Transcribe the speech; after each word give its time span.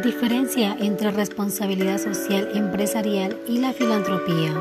Diferencia 0.00 0.74
entre 0.80 1.10
responsabilidad 1.10 1.98
social 1.98 2.48
empresarial 2.54 3.36
y 3.46 3.58
la 3.58 3.74
filantropía. 3.74 4.54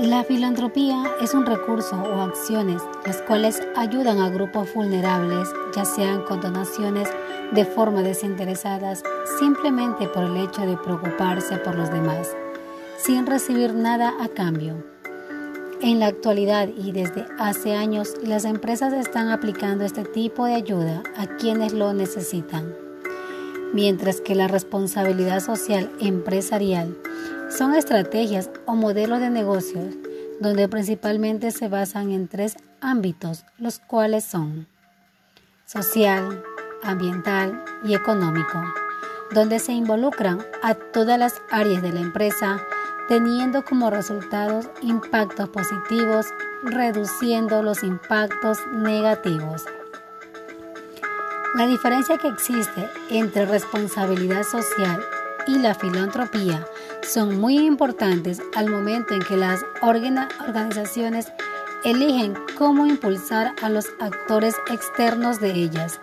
La 0.00 0.22
filantropía 0.22 1.02
es 1.22 1.32
un 1.32 1.46
recurso 1.46 1.96
o 1.96 2.20
acciones 2.20 2.82
las 3.06 3.22
cuales 3.22 3.62
ayudan 3.74 4.18
a 4.18 4.28
grupos 4.28 4.68
vulnerables, 4.74 5.48
ya 5.74 5.86
sean 5.86 6.24
con 6.24 6.42
donaciones 6.42 7.08
de 7.52 7.64
forma 7.64 8.02
desinteresadas, 8.02 9.02
simplemente 9.38 10.08
por 10.08 10.24
el 10.24 10.36
hecho 10.36 10.66
de 10.66 10.76
preocuparse 10.76 11.56
por 11.56 11.74
los 11.74 11.90
demás, 11.90 12.36
sin 12.98 13.26
recibir 13.26 13.72
nada 13.72 14.12
a 14.20 14.28
cambio. 14.28 14.84
En 15.80 16.00
la 16.00 16.08
actualidad 16.08 16.68
y 16.68 16.92
desde 16.92 17.24
hace 17.38 17.74
años, 17.74 18.12
las 18.22 18.44
empresas 18.44 18.92
están 18.92 19.30
aplicando 19.30 19.86
este 19.86 20.04
tipo 20.04 20.44
de 20.44 20.54
ayuda 20.54 21.02
a 21.16 21.26
quienes 21.38 21.72
lo 21.72 21.94
necesitan 21.94 22.85
mientras 23.76 24.22
que 24.22 24.34
la 24.34 24.48
responsabilidad 24.48 25.40
social 25.40 25.92
empresarial 26.00 26.96
son 27.50 27.74
estrategias 27.74 28.48
o 28.64 28.74
modelos 28.74 29.20
de 29.20 29.28
negocios 29.28 29.94
donde 30.40 30.66
principalmente 30.66 31.50
se 31.50 31.68
basan 31.68 32.10
en 32.10 32.26
tres 32.26 32.56
ámbitos, 32.80 33.44
los 33.58 33.78
cuales 33.78 34.24
son 34.24 34.66
social, 35.66 36.42
ambiental 36.82 37.62
y 37.84 37.94
económico, 37.94 38.64
donde 39.34 39.58
se 39.58 39.72
involucran 39.72 40.38
a 40.62 40.72
todas 40.72 41.18
las 41.18 41.42
áreas 41.50 41.82
de 41.82 41.92
la 41.92 42.00
empresa, 42.00 42.58
teniendo 43.08 43.62
como 43.62 43.90
resultados 43.90 44.70
impactos 44.80 45.50
positivos, 45.50 46.28
reduciendo 46.62 47.62
los 47.62 47.82
impactos 47.82 48.58
negativos. 48.72 49.66
La 51.56 51.66
diferencia 51.66 52.18
que 52.18 52.28
existe 52.28 52.86
entre 53.08 53.46
responsabilidad 53.46 54.42
social 54.42 55.02
y 55.46 55.58
la 55.58 55.74
filantropía 55.74 56.66
son 57.00 57.40
muy 57.40 57.56
importantes 57.56 58.42
al 58.54 58.68
momento 58.68 59.14
en 59.14 59.22
que 59.22 59.38
las 59.38 59.64
organizaciones 59.80 61.32
eligen 61.82 62.34
cómo 62.58 62.84
impulsar 62.84 63.54
a 63.62 63.70
los 63.70 63.86
actores 64.00 64.54
externos 64.70 65.40
de 65.40 65.52
ellas. 65.52 65.98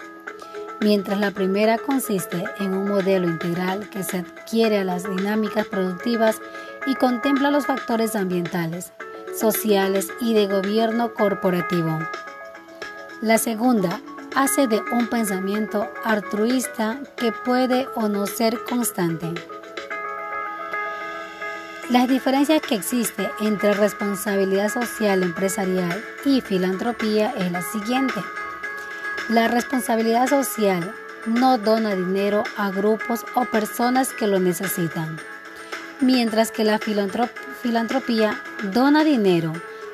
Mientras 0.81 1.19
la 1.19 1.29
primera 1.29 1.77
consiste 1.77 2.43
en 2.59 2.73
un 2.73 2.87
modelo 2.87 3.29
integral 3.29 3.87
que 3.91 4.01
se 4.01 4.17
adquiere 4.17 4.79
a 4.79 4.83
las 4.83 5.07
dinámicas 5.07 5.67
productivas 5.67 6.41
y 6.87 6.95
contempla 6.95 7.51
los 7.51 7.67
factores 7.67 8.15
ambientales, 8.15 8.91
sociales 9.39 10.07
y 10.19 10.33
de 10.33 10.47
gobierno 10.47 11.13
corporativo. 11.13 11.99
La 13.21 13.37
segunda 13.37 14.01
hace 14.35 14.67
de 14.67 14.81
un 14.91 15.07
pensamiento 15.07 15.91
altruista 16.03 16.99
que 17.15 17.31
puede 17.31 17.87
o 17.95 18.07
no 18.07 18.25
ser 18.25 18.63
constante. 18.63 19.33
Las 21.89 22.07
diferencias 22.07 22.61
que 22.61 22.75
existen 22.75 23.27
entre 23.41 23.73
responsabilidad 23.73 24.69
social 24.69 25.21
empresarial 25.21 26.03
y 26.25 26.41
filantropía 26.41 27.33
es 27.37 27.51
la 27.51 27.61
siguiente. 27.61 28.19
La 29.29 29.47
responsabilidad 29.47 30.27
social 30.27 30.93
no 31.25 31.57
dona 31.57 31.95
dinero 31.95 32.43
a 32.57 32.71
grupos 32.71 33.25
o 33.35 33.45
personas 33.45 34.09
que 34.13 34.27
lo 34.27 34.39
necesitan, 34.39 35.17
mientras 35.99 36.51
que 36.51 36.63
la 36.63 36.79
filantropía 36.79 38.41
dona 38.73 39.03
dinero 39.03 39.53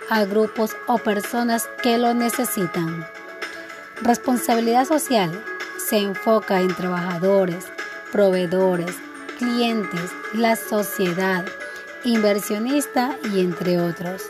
a 0.09 0.25
grupos 0.25 0.75
o 0.87 0.97
personas 0.97 1.67
que 1.83 1.97
lo 1.97 2.13
necesitan. 2.13 3.05
Responsabilidad 4.01 4.85
social 4.85 5.29
se 5.77 5.97
enfoca 5.97 6.61
en 6.61 6.73
trabajadores, 6.73 7.65
proveedores, 8.13 8.95
clientes, 9.37 10.11
la 10.33 10.55
sociedad, 10.55 11.43
inversionista 12.05 13.17
y 13.33 13.41
entre 13.41 13.81
otros. 13.81 14.21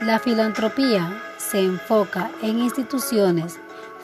La 0.00 0.18
filantropía 0.18 1.22
se 1.36 1.60
enfoca 1.60 2.30
en 2.40 2.60
instituciones, 2.60 3.58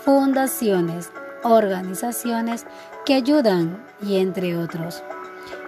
fundaciones, 0.05 1.11
organizaciones 1.43 2.67
que 3.07 3.15
ayudan 3.15 3.83
y 4.03 4.19
entre 4.19 4.59
otros. 4.59 5.03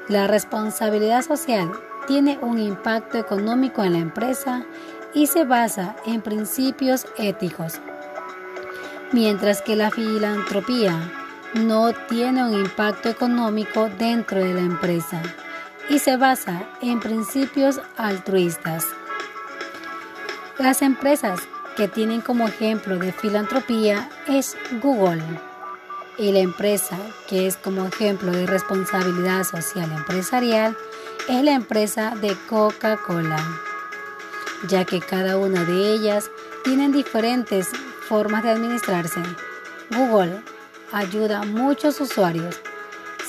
La 0.08 0.26
responsabilidad 0.26 1.22
social 1.22 1.72
tiene 2.06 2.38
un 2.42 2.58
impacto 2.58 3.16
económico 3.16 3.82
en 3.84 3.94
la 3.94 4.00
empresa 4.00 4.66
y 5.14 5.28
se 5.28 5.44
basa 5.44 5.96
en 6.04 6.20
principios 6.20 7.06
éticos 7.16 7.80
mientras 9.12 9.62
que 9.62 9.76
la 9.76 9.90
filantropía 9.90 10.96
no 11.54 11.92
tiene 12.08 12.44
un 12.44 12.54
impacto 12.54 13.08
económico 13.08 13.88
dentro 13.98 14.38
de 14.38 14.54
la 14.54 14.60
empresa 14.60 15.20
y 15.88 15.98
se 15.98 16.16
basa 16.16 16.68
en 16.80 17.00
principios 17.00 17.80
altruistas. 17.96 18.86
Las 20.58 20.82
empresas 20.82 21.40
que 21.76 21.88
tienen 21.88 22.20
como 22.20 22.46
ejemplo 22.46 22.98
de 22.98 23.12
filantropía 23.12 24.08
es 24.28 24.56
Google 24.82 25.22
y 26.18 26.32
la 26.32 26.40
empresa 26.40 26.98
que 27.28 27.46
es 27.46 27.56
como 27.56 27.86
ejemplo 27.86 28.30
de 28.30 28.46
responsabilidad 28.46 29.44
social 29.44 29.90
empresarial 29.90 30.76
es 31.28 31.42
la 31.42 31.52
empresa 31.52 32.14
de 32.20 32.36
Coca-Cola, 32.48 33.38
ya 34.68 34.84
que 34.84 35.00
cada 35.00 35.36
una 35.36 35.64
de 35.64 35.94
ellas 35.94 36.30
tienen 36.62 36.92
diferentes 36.92 37.68
formas 38.10 38.42
de 38.42 38.50
administrarse. 38.50 39.22
Google 39.96 40.42
ayuda 40.90 41.42
a 41.42 41.44
muchos 41.44 42.00
usuarios 42.00 42.60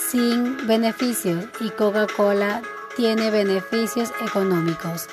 sin 0.10 0.66
beneficios 0.66 1.46
y 1.60 1.70
Coca-Cola 1.70 2.64
tiene 2.96 3.30
beneficios 3.30 4.12
económicos. 4.26 5.08